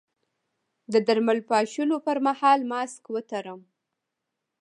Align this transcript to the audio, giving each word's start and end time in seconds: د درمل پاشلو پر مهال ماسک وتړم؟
د 0.91 0.93
درمل 1.07 1.39
پاشلو 1.49 1.97
پر 2.05 2.17
مهال 2.27 2.59
ماسک 2.71 3.03
وتړم؟ 3.09 3.61